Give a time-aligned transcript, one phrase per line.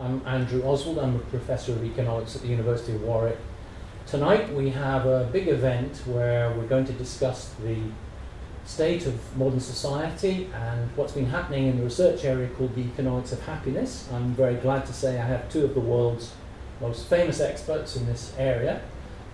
[0.00, 0.98] I'm Andrew Oswald.
[0.98, 3.36] I'm a professor of economics at the University of Warwick.
[4.06, 7.76] Tonight we have a big event where we're going to discuss the
[8.64, 13.32] state of modern society and what's been happening in the research area called the economics
[13.32, 14.08] of happiness.
[14.10, 16.32] I'm very glad to say I have two of the world's
[16.80, 18.80] most famous experts in this area,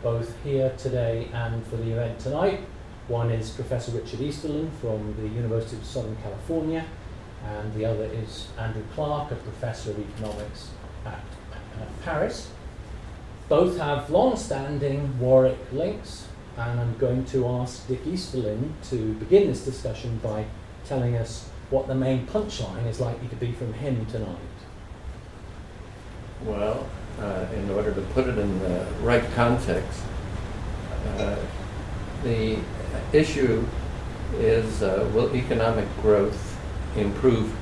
[0.02, 2.58] both here today and for the event tonight.
[3.06, 6.84] One is Professor Richard Easterlin from the University of Southern California,
[7.44, 10.70] and the other is Andrew Clark, a professor of economics
[11.04, 11.20] at
[12.02, 12.50] Paris.
[13.48, 19.48] Both have long standing Warwick links, and I'm going to ask Dick Easterlin to begin
[19.48, 20.46] this discussion by
[20.84, 24.38] telling us what the main punchline is likely to be from him tonight.
[26.44, 26.88] Well,
[27.20, 30.00] uh, in order to put it in the right context,
[31.18, 31.36] uh,
[32.22, 32.58] the
[33.12, 33.64] issue
[34.34, 36.55] is uh, will economic growth
[36.96, 37.54] improve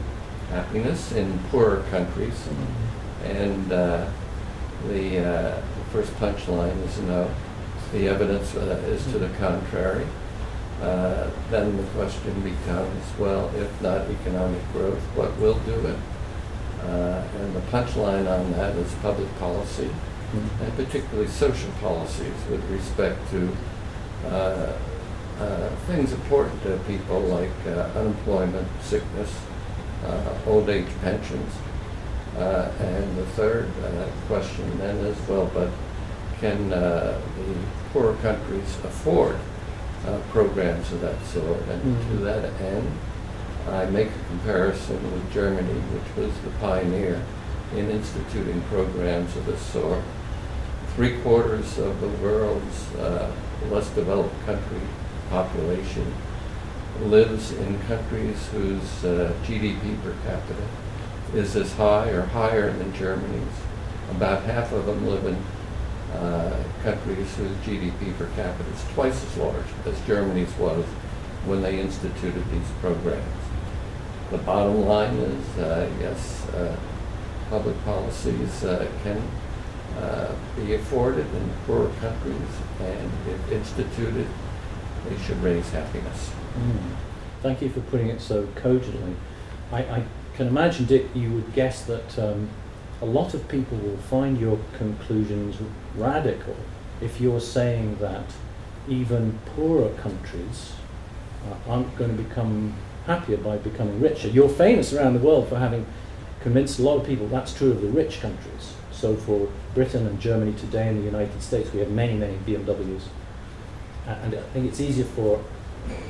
[0.51, 2.49] happiness in poorer countries.
[3.25, 4.09] And uh,
[4.89, 5.63] the, uh,
[5.95, 7.31] first punchline is no.
[7.93, 10.05] The evidence uh, is to the contrary.
[10.83, 15.98] Uh, then the question becomes, well, if not economic growth, what will do it?
[16.83, 20.65] Uh, and the punchline on that is public policy, mm-hmm.
[20.65, 23.57] and particularly social policies with respect to
[24.27, 24.73] uh,
[25.87, 29.35] things important to people like uh, unemployment, sickness,
[30.05, 31.53] uh, old age pensions.
[32.37, 35.71] Uh, and the third uh, question then is, well, but
[36.41, 37.21] can the
[37.93, 39.39] poorer countries afford
[40.31, 41.61] programs of that sort?
[41.69, 42.11] And mm-hmm.
[42.11, 42.91] to that end,
[43.69, 47.25] I make a comparison with Germany, which was the pioneer
[47.75, 50.03] in instituting programs of this sort.
[50.97, 53.33] Three quarters of the world's uh,
[53.71, 54.81] less developed country
[55.30, 56.12] population
[57.00, 60.67] lives in countries whose uh, GDP per capita
[61.34, 63.57] is as high or higher than Germany's.
[64.11, 65.36] About half of them live in
[66.14, 70.84] uh, countries whose GDP per capita is twice as large as Germany's was
[71.46, 73.45] when they instituted these programs.
[74.30, 76.77] The bottom line is, uh, yes, uh,
[77.51, 79.23] public policies uh, can
[79.98, 82.36] uh, be afforded in poorer countries,
[82.80, 84.27] and if instituted,
[85.09, 86.31] they should raise happiness.
[86.59, 86.97] Mm.
[87.42, 89.15] Thank you for putting it so cogently.
[89.70, 90.05] I, I
[90.35, 92.48] can imagine, Dick, you would guess that um,
[93.03, 95.57] a lot of people will find your conclusions
[95.97, 96.57] radical
[97.01, 98.25] if you're saying that
[98.89, 100.73] even poorer countries
[101.47, 102.75] uh, aren't going to become
[103.07, 104.29] happier by becoming richer.
[104.29, 105.87] You're famous around the world for having
[106.41, 108.75] convinced a lot of people that's true of the rich countries.
[108.91, 113.03] So for Britain and Germany today and the United States, we have many, many BMWs
[114.07, 115.42] and I think it's easier for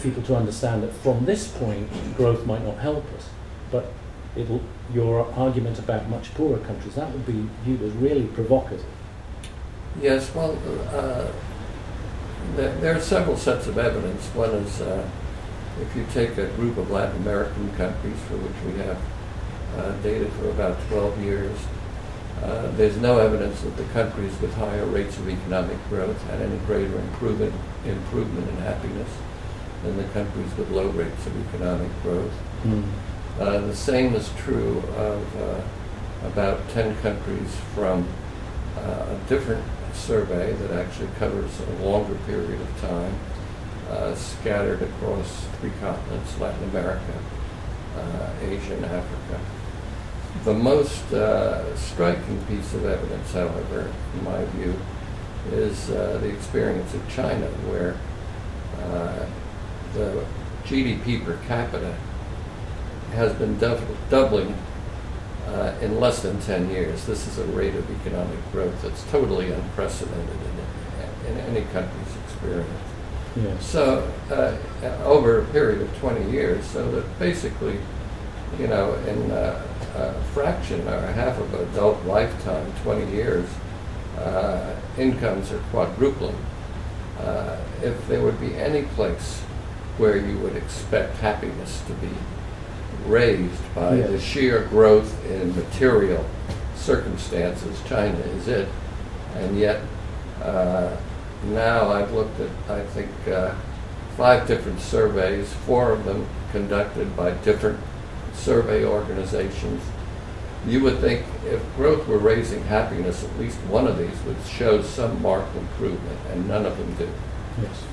[0.02, 3.28] people to understand that from this point, growth might not help us,
[3.70, 3.92] but
[4.36, 4.62] it'll,
[4.92, 8.84] your argument about much poorer countries, that would be viewed as really provocative.
[10.00, 10.58] Yes, well,
[10.92, 11.30] uh,
[12.56, 14.26] there, there, are several sets of evidence.
[14.28, 15.08] One is uh,
[15.80, 18.98] if you take a group of Latin American countries for which we have
[19.76, 21.58] uh, data for about 12 years,
[22.44, 26.58] uh, there's no evidence that the countries with higher rates of economic growth had any
[26.66, 27.54] greater improvement,
[27.86, 29.08] improvement in happiness
[29.82, 32.32] than the countries with low rates of economic growth.
[32.64, 32.84] Mm.
[33.40, 38.06] Uh, the same is true of uh, about 10 countries from
[38.76, 43.14] uh, a different survey that actually covers a longer period of time,
[43.88, 47.14] uh, scattered across three continents Latin America,
[48.42, 49.40] Asia, and Africa.
[50.42, 54.74] The most uh, striking piece of evidence, however, in my view,
[55.52, 57.96] is uh, the experience of China, where
[58.82, 59.26] uh,
[59.94, 60.24] the
[60.64, 61.94] GDP per capita
[63.12, 64.54] has been doubling
[65.46, 67.06] uh, in less than 10 years.
[67.06, 70.36] This is a rate of economic growth that's totally unprecedented
[71.26, 72.70] in, in any country's experience.
[73.36, 73.66] Yes.
[73.66, 74.56] So, uh,
[75.04, 77.78] over a period of 20 years, so that basically,
[78.58, 79.62] you know, in uh,
[79.94, 83.48] a fraction or a half of an adult lifetime, 20 years,
[84.18, 86.36] uh, incomes are quadrupling.
[87.18, 89.40] Uh, if there would be any place
[89.98, 92.10] where you would expect happiness to be
[93.06, 94.10] raised by yes.
[94.10, 96.24] the sheer growth in material
[96.74, 98.68] circumstances, China is it.
[99.36, 99.80] And yet,
[100.42, 100.96] uh,
[101.46, 103.54] now I've looked at, I think, uh,
[104.16, 107.80] five different surveys, four of them conducted by different
[108.34, 109.82] survey organizations.
[110.66, 114.82] You would think if growth were raising happiness, at least one of these would show
[114.82, 117.08] some marked improvement, and none of them do.
[117.60, 117.84] Yes.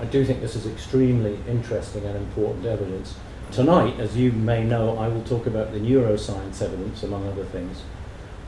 [0.00, 3.14] I do think this is extremely interesting and important evidence.
[3.50, 7.82] Tonight, as you may know, I will talk about the neuroscience evidence, among other things.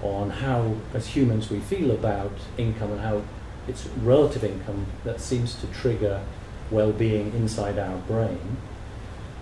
[0.03, 3.23] on how, as humans, we feel about income and how
[3.67, 6.23] it's relative income that seems to trigger
[6.71, 8.57] well-being inside our brain.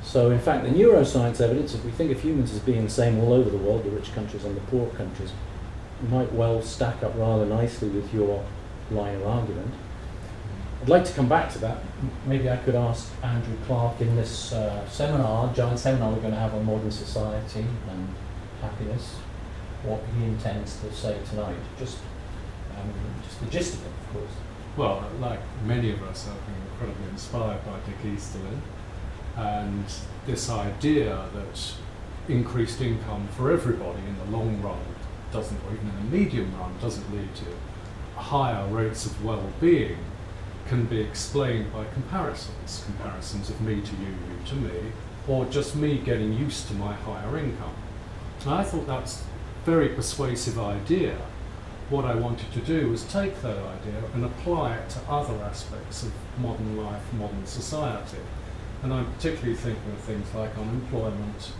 [0.04, 3.18] So, in fact, the neuroscience evidence, if we think of humans as being the same
[3.18, 5.32] all over the world, the rich countries and the poor countries,
[6.08, 8.44] might well stack up rather nicely with your
[8.90, 9.72] line of argument.
[10.82, 11.78] I'd like to come back to that.
[12.26, 16.38] Maybe I could ask Andrew Clark in this uh, seminar, giant seminar we're going to
[16.38, 18.14] have on modern society and
[18.60, 19.16] happiness,
[19.82, 21.56] what he intends to say tonight.
[21.78, 21.98] Just,
[22.76, 22.92] um,
[23.26, 24.32] just the gist of it, of course.
[24.76, 28.60] Well, like many of us, I've been incredibly inspired by Dick Easterlin
[29.36, 29.84] and
[30.26, 31.72] this idea that
[32.28, 34.78] increased income for everybody in the long run
[35.32, 37.44] doesn't, or even in the medium run, doesn't lead to
[38.16, 39.98] higher rates of well-being
[40.66, 44.92] can be explained by comparisons, comparisons of me to you, you to me,
[45.28, 47.74] or just me getting used to my higher income.
[48.42, 49.24] And I thought that's a
[49.66, 51.16] very persuasive idea.
[51.90, 56.02] What I wanted to do was take that idea and apply it to other aspects
[56.02, 58.22] of modern life, modern society.
[58.84, 61.52] And I'm particularly thinking of things like unemployment,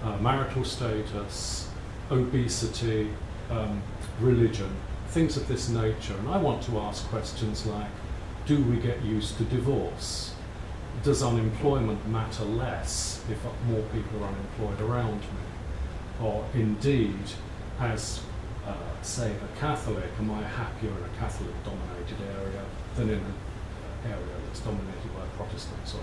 [0.00, 1.68] uh, marital status,
[2.08, 3.10] obesity,
[3.50, 3.82] um,
[4.20, 4.70] religion,
[5.08, 6.14] things of this nature.
[6.16, 7.90] And I want to ask questions like
[8.46, 10.34] do we get used to divorce?
[11.02, 16.22] Does unemployment matter less if more people are unemployed around me?
[16.22, 17.18] Or indeed,
[17.80, 18.22] as
[18.64, 22.62] uh, say a Catholic, am I happier in a Catholic dominated area
[22.94, 23.34] than in an
[24.04, 25.98] area that's dominated by Protestants or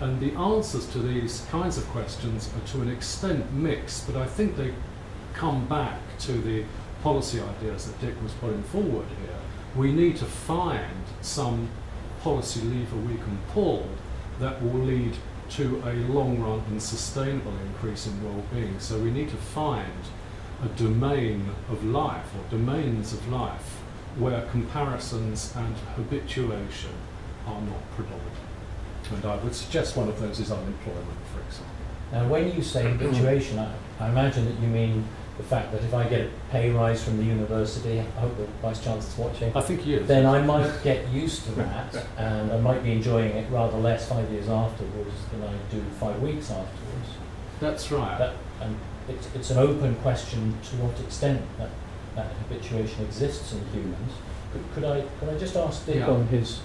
[0.00, 4.26] And the answers to these kinds of questions are to an extent mixed, but I
[4.26, 4.74] think they
[5.34, 6.64] come back to the
[7.02, 9.38] policy ideas that Dick was putting forward here
[9.76, 11.68] we need to find some
[12.22, 13.86] policy lever we can pull
[14.40, 15.14] that will lead
[15.50, 18.80] to a long run and sustainable increase in well-being.
[18.80, 20.02] So we need to find
[20.64, 23.80] a domain of life or domains of life
[24.18, 26.94] where comparisons and habituation
[27.46, 28.45] are not predominant.
[29.10, 31.74] And I would suggest one of those is unemployment, for example.
[32.12, 35.04] Now, when you say habituation, I, I imagine that you mean
[35.36, 38.46] the fact that if I get a pay rise from the university, I hope the
[38.62, 39.54] Vice Chancellor's watching.
[39.54, 40.00] I think you.
[40.00, 44.08] Then I might get used to that and I might be enjoying it rather less
[44.08, 47.08] five years afterwards than I do five weeks afterwards.
[47.60, 48.18] That's right.
[48.18, 48.76] That, and
[49.08, 51.70] it's, it's an open question to what extent that,
[52.14, 54.12] that habituation exists in humans.
[54.52, 56.08] Could, could, I, could I just ask Dick yeah.
[56.08, 56.60] on his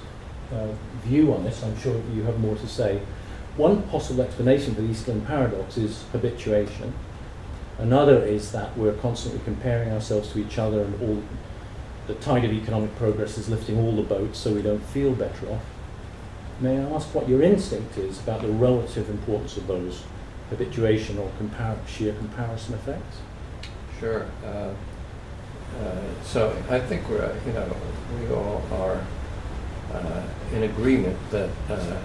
[0.53, 0.67] uh,
[1.03, 1.63] view on this?
[1.63, 3.01] I'm sure you have more to say.
[3.57, 6.93] One possible explanation for the Easterlin paradox is habituation
[7.81, 11.23] Another is that we're constantly comparing ourselves to each other and all
[12.05, 15.49] the tide of economic progress is lifting all the boats so we don't feel better
[15.49, 15.63] off.
[16.59, 20.03] May I ask what your instinct is about the relative importance of those
[20.51, 23.17] habituation or compar- sheer comparison effects?
[23.99, 24.27] Sure.
[24.45, 24.73] Uh,
[25.79, 27.75] uh, so I think we're, you know,
[28.19, 29.03] we all are
[30.53, 31.97] in agreement that uh,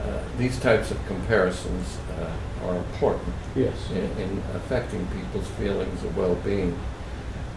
[0.00, 3.90] uh, these types of comparisons uh, are important yes.
[3.90, 6.78] in, in, affecting people's feelings of well-being.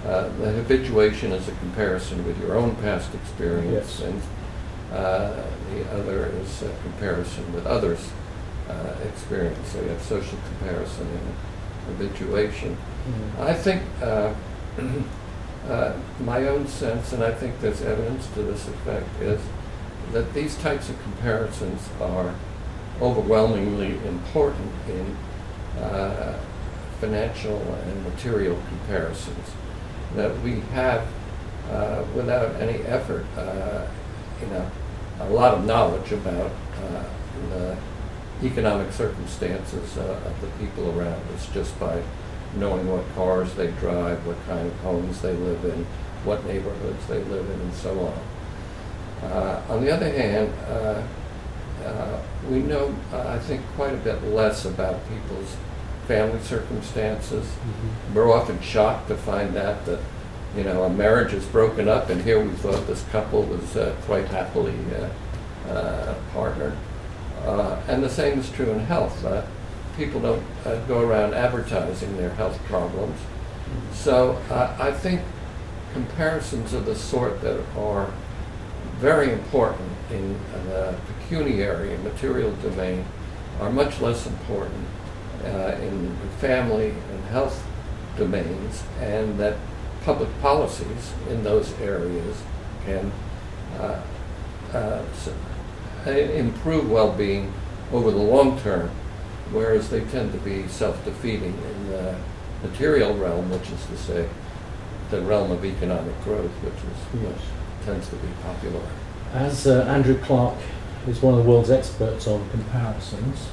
[0.05, 4.01] Uh, the habituation is a comparison with your own past experience, yes.
[4.01, 4.21] and
[4.91, 8.11] uh, the other is a comparison with others'
[8.69, 9.69] uh, experience.
[9.69, 12.75] So you have social comparison and habituation.
[12.75, 13.41] Mm-hmm.
[13.41, 13.81] I think
[16.21, 19.41] my own sense, and I think there's evidence to this effect, is
[20.11, 22.33] that these types of comparisons are
[23.01, 25.17] overwhelmingly important in
[25.81, 26.39] uh,
[26.99, 29.51] financial and material comparisons.
[30.15, 31.05] That we have,
[31.69, 33.87] uh, without any effort, uh,
[34.41, 34.69] you know,
[35.19, 36.51] a lot of knowledge about
[36.83, 37.03] uh,
[37.49, 37.77] the
[38.43, 42.01] economic circumstances uh, of the people around us just by
[42.55, 45.85] knowing what cars they drive, what kind of homes they live in,
[46.23, 49.29] what neighborhoods they live in, and so on.
[49.29, 51.01] Uh, on the other hand, uh,
[51.85, 52.19] uh,
[52.49, 55.55] we know, I think, quite a bit less about people's
[56.07, 57.45] family circumstances.
[57.45, 58.13] Mm-hmm.
[58.13, 59.99] We're often shocked to find out that,
[60.55, 63.95] you know, a marriage is broken up, and here we thought this couple was uh,
[64.03, 66.75] quite happily uh, uh, partnered.
[67.87, 69.23] and the same is true in health.
[69.97, 70.43] People don't
[70.87, 73.19] go around advertising their health problems.
[73.93, 75.21] So I think
[75.93, 78.11] comparisons of the sort that are
[78.97, 80.37] very important in
[80.67, 83.05] the pecuniary and material domain
[83.59, 84.85] are much less important
[85.45, 87.65] uh, in family and health
[88.17, 89.57] domains, and that
[90.03, 92.41] public policies in those areas
[92.85, 93.11] can
[93.79, 94.01] uh,
[94.73, 95.03] uh,
[96.09, 97.51] improve well-being
[97.91, 98.89] over the long term,
[99.51, 102.15] whereas they tend to be self-defeating in the
[102.63, 104.27] material realm, which is to say,
[105.11, 107.41] the realm of economic growth, which is Yes.
[107.85, 108.81] tends to be popular.
[109.33, 110.55] As uh, Andrew Clark
[111.07, 113.49] is one of the world's experts on comparisons,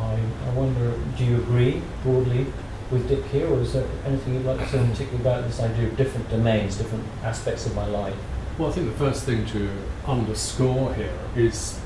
[0.00, 2.46] I, I wonder, do you agree broadly
[2.90, 5.60] with Dick here, or is there anything you'd like to say in particular about this
[5.60, 8.14] idea of different domains, different aspects of my life?
[8.58, 9.70] Well, I think the first thing to
[10.06, 11.80] underscore here is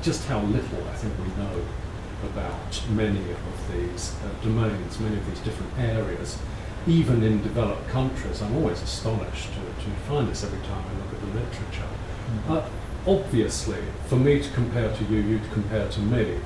[0.00, 1.64] just how little I think we know
[2.24, 6.38] about many of these uh, domains, many of these different areas.
[6.86, 11.12] Even in developed countries, I'm always astonished to, to find this every time I look
[11.14, 11.88] at the literature.
[12.48, 12.68] Uh,
[13.06, 16.38] obviously, for me to compare to you, you to compare to me,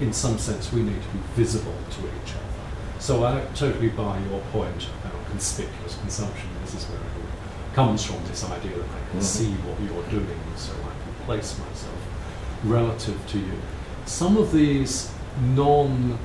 [0.00, 2.98] in some sense, we need to be visible to each other.
[2.98, 6.48] So I totally buy your point about conspicuous consumption.
[6.62, 9.22] This is where it all comes from this idea that I can Mhm.
[9.22, 12.00] see what you're doing, so I can place myself
[12.64, 13.58] relative to you.
[14.06, 16.18] Some of these non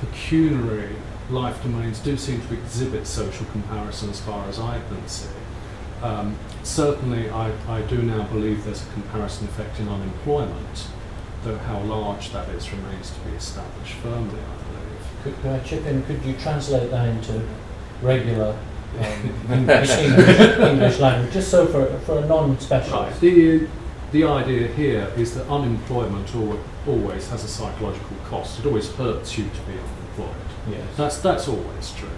[0.00, 0.96] pecuniary
[1.30, 5.28] life domains do seem to exhibit social comparison as far as I can see.
[6.02, 10.88] Um, certainly, I, I do now believe there's a comparison effect in unemployment,
[11.44, 15.06] though how large that is remains to be established firmly, I believe.
[15.22, 16.02] Could, could I chip in?
[16.04, 17.46] Could you translate that into
[18.02, 18.58] regular
[18.98, 23.20] um, English, English, English language, just so for, for a non-specialist?
[23.20, 23.68] The,
[24.10, 28.58] the idea here is that unemployment al- always has a psychological cost.
[28.60, 30.34] It always hurts you to be unemployed.
[30.68, 30.86] Yes.
[30.96, 32.08] That's, that's always true.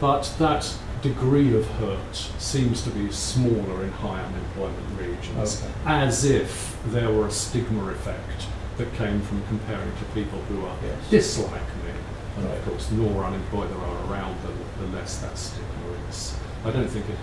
[0.00, 0.72] But that
[1.02, 5.72] degree of hurt seems to be smaller in high unemployment regions, Okay.
[5.86, 8.46] as if there were a stigma effect
[8.78, 11.10] that came from comparing to people who are Yes.
[11.10, 11.52] dislike
[11.84, 11.90] me.
[12.36, 12.56] And Right.
[12.58, 16.34] of course, the more unemployed there are around them, the less that stigma is.
[16.64, 17.18] I don't think it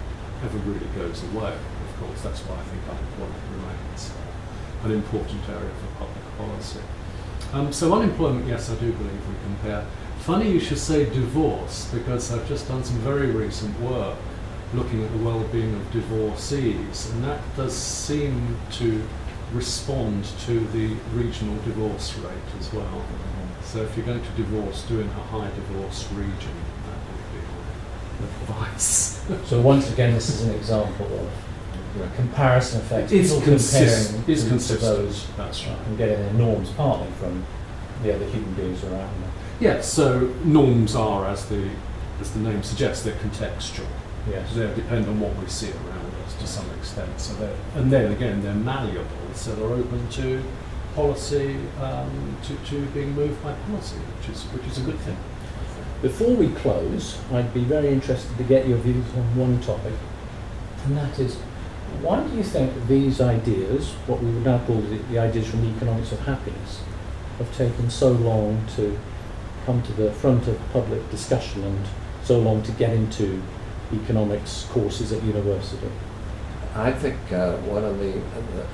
[0.45, 2.21] ever really goes away, of course.
[2.21, 3.68] That's why I think unemployment remains
[4.83, 6.79] an important area for public policy.
[7.53, 9.85] Um, so unemployment, yes, I do believe we compare.
[10.19, 14.17] Funny you should say divorce, because I've just done some very recent work
[14.73, 19.01] looking at the well-being of divorcees, and that does seem to
[19.53, 23.03] respond to the regional divorce rate as well.
[23.63, 26.53] So if you're going to divorce, do in a high divorce region.
[26.85, 29.25] That would be advice.
[29.45, 31.29] So once again, this is an example of
[32.15, 33.11] comparison effect.
[33.11, 34.79] It's People comparing it's to, consistent.
[34.81, 35.77] to those That's right.
[35.87, 37.45] and getting their norms partly from
[38.03, 39.31] the other human beings around them.
[39.59, 41.69] Yes, so norms are, as the,
[42.21, 43.87] as the name suggests, they're contextual.
[44.29, 44.53] Yes.
[44.53, 47.19] They depend on what we see around us to some extent.
[47.19, 50.43] So they're, and then again, they're malleable, so they're open to
[50.95, 55.17] policy, um, to, to being moved by policy, which is, which is a good thing.
[56.01, 59.93] Before we close, I'd be very interested to get your views on one topic,
[60.85, 61.37] and that is,
[62.01, 65.61] why do you think these ideas, what we would now call the, the ideas from
[65.61, 66.81] the economics of happiness,
[67.37, 68.97] have taken so long to
[69.65, 71.85] come to the front of public discussion and
[72.23, 73.41] so long to get into
[73.93, 75.89] economics courses at university?
[76.75, 78.65] I think uh, one of the, the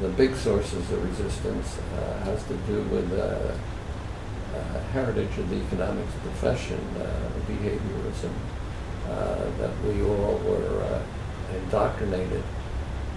[0.00, 3.54] the big sources of resistance uh, has to do with uh,
[4.54, 8.32] uh, heritage of the economics profession, uh, behaviorism,
[9.08, 11.02] uh, that we all were uh,
[11.54, 12.42] indoctrinated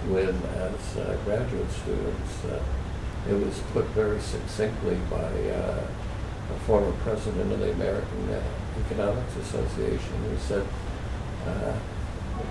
[0.08, 2.44] with as uh, graduate students.
[2.44, 2.62] Uh,
[3.28, 5.86] it was put very succinctly by uh,
[6.54, 8.42] a former president of the American uh,
[8.86, 10.66] Economics Association who said,
[11.46, 11.74] uh,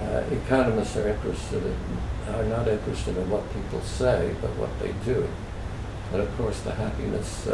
[0.03, 1.75] uh, economists are interested in,
[2.33, 5.27] are not interested in what people say, but what they do.
[6.13, 7.47] And of course, the happiness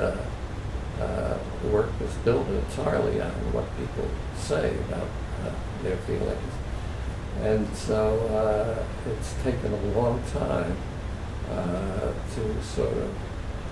[1.72, 5.08] work is built entirely on what people say about
[5.84, 6.55] their feelings.
[7.42, 10.76] And so uh, it's taken a long time
[11.52, 13.14] uh, to sort of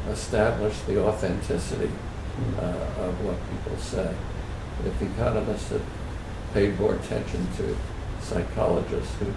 [0.10, 1.92] establish the authenticity
[2.60, 4.14] uh, of what people say.
[4.86, 5.82] If economists had
[6.54, 7.78] paid more attention to
[8.22, 9.28] psychologists who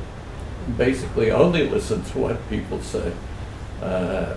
[0.77, 3.13] basically only listen to what people say,
[3.83, 4.35] uh,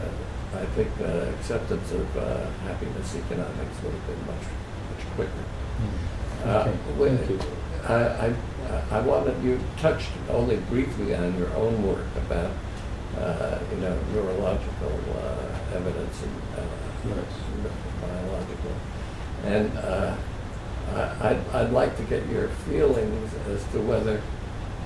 [0.54, 4.46] I think uh, acceptance of uh, happiness economics would have been much,
[4.90, 5.44] much quicker.
[6.46, 6.78] Uh, Okay,
[7.18, 7.69] thank you.
[7.88, 12.52] I, I, I wanted, you touched only briefly on your own work about,
[13.18, 17.70] uh, you know, neurological uh, evidence and uh,
[18.02, 18.72] biological.
[19.46, 20.16] And uh,
[20.94, 24.22] I- I'd, I'd like to get your feelings as to whether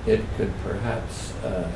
[0.06, 1.70] it could perhaps uh,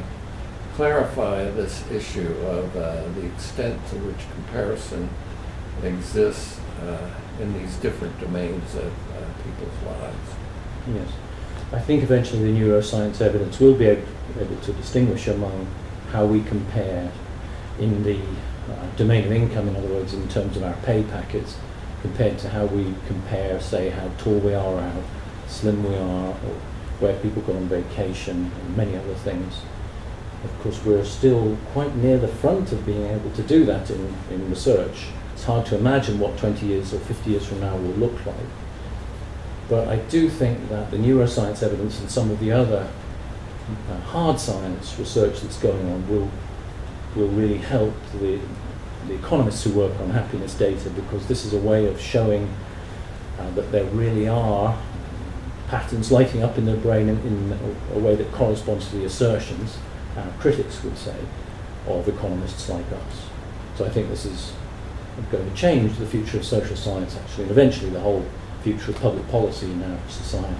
[0.74, 5.08] clarify this issue of uh, the extent to which comparison
[5.82, 7.10] exists uh,
[7.40, 10.47] in these different domains of uh, people's lives.
[10.94, 11.08] Yes.
[11.72, 14.08] I think eventually the neuroscience evidence will be able,
[14.40, 15.66] able to distinguish among
[16.12, 17.12] how we compare
[17.78, 21.56] in the uh, domain of income, in other words, in terms of our pay packets,
[22.00, 25.02] compared to how we compare, say, how tall we are, or how
[25.46, 26.54] slim we are, or
[27.00, 29.60] where people go on vacation, and many other things.
[30.44, 34.14] Of course, we're still quite near the front of being able to do that in,
[34.30, 35.08] in research.
[35.34, 38.36] It's hard to imagine what 20 years or 50 years from now will look like.
[39.68, 42.90] But I do think that the neuroscience evidence and some of the other
[43.90, 46.30] uh, hard science research that's going on will
[47.14, 48.40] will really help the
[49.06, 52.48] the economists who work on happiness data because this is a way of showing
[53.38, 54.78] uh, that there really are
[55.68, 57.58] patterns lighting up in the brain in, in
[57.94, 59.78] a, way that corresponds to the assertions,
[60.16, 61.16] uh, critics would say,
[61.86, 63.28] of economists like us.
[63.76, 64.52] So I think this is
[65.30, 68.24] going to change the future of social science actually, and eventually the whole
[68.62, 70.54] future of public policy in our society.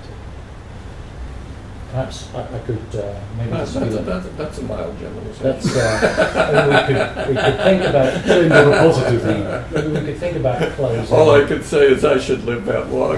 [1.90, 4.62] Perhaps I, I could uh, maybe That's, disagree that's, a, with that's, a, that's a
[4.64, 5.42] mild generalization.
[5.42, 9.40] that's uh, we could we could think about Saying more positively.
[9.72, 11.16] maybe we could think about closing.
[11.16, 13.16] All I could say is I should live that long.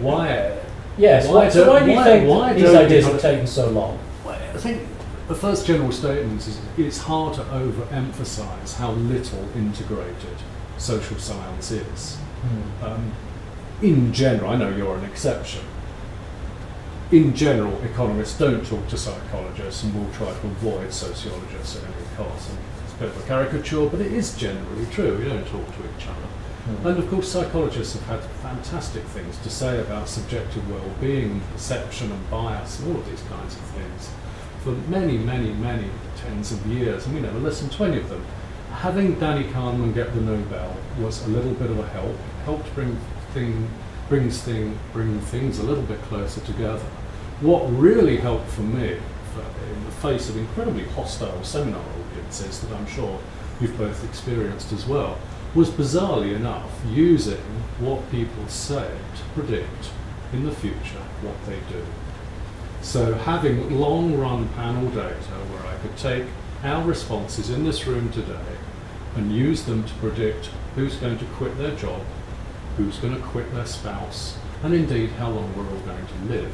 [0.00, 0.58] Why?
[0.96, 1.26] yes.
[1.28, 3.46] Why Why, so don't- why do you why- think why these don't ideas have taken
[3.46, 3.98] so long?
[4.26, 4.82] I think
[5.28, 10.38] the first general statement is it's hard to overemphasize how little integrated
[10.78, 12.18] social science is.
[12.82, 13.12] Um,
[13.82, 15.62] in general, I know you're an exception.
[17.12, 22.06] In general, economists don't talk to psychologists and will try to avoid sociologists at any
[22.16, 22.50] cost.
[22.50, 25.18] And it's a bit of a caricature, but it is generally true.
[25.18, 26.26] We don't talk to each other.
[26.66, 26.86] Hmm.
[26.88, 32.30] And of course, psychologists have had fantastic things to say about subjective well-being, perception and
[32.30, 34.10] bias, and all of these kinds of things
[34.66, 38.26] for many, many, many tens of years, and we never listened to any of them.
[38.86, 42.14] Having Danny Kahneman get the Nobel was a little bit of a help.
[42.14, 42.96] It helped bring
[43.34, 43.68] thing,
[44.08, 46.84] brings thing, bring things a little bit closer together.
[47.40, 48.98] What really helped for me,
[49.34, 53.18] for, in the face of incredibly hostile seminar audiences that I'm sure
[53.60, 55.18] you've both experienced as well,
[55.52, 59.90] was bizarrely enough using what people say to predict
[60.32, 61.84] in the future what they do.
[62.82, 65.16] So having long run panel data
[65.50, 66.26] where I could take
[66.62, 68.56] our responses in this room today
[69.16, 72.02] and use them to predict who's going to quit their job,
[72.76, 76.52] who's going to quit their spouse, and indeed how long we're all going to live,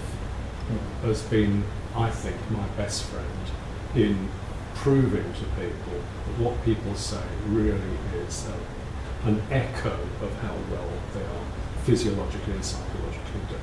[0.68, 1.07] Hmm.
[1.07, 1.64] has been,
[1.96, 3.27] I think, my best friend
[3.96, 4.29] in
[4.77, 10.88] proving to people that what people say really is a, an echo of how well
[11.14, 13.61] they are physiologically and psychologically doing.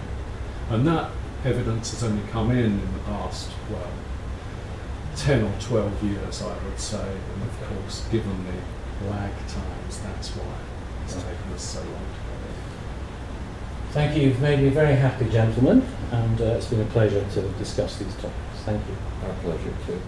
[0.70, 1.12] And that
[1.46, 3.92] evidence has only come in in the past, well,
[5.16, 7.10] 10 or 12 years, I would say.
[7.34, 8.60] And of course, given the
[9.10, 10.56] lag times, that's why
[11.06, 12.00] it's taken us so long to get.
[13.92, 14.30] Thank you.
[14.30, 18.14] You've made me very happy, gentlemen, and uh, it's been a pleasure to discuss these
[18.16, 18.34] topics.
[18.66, 18.96] Thank you.
[19.28, 20.00] Our pleasure too.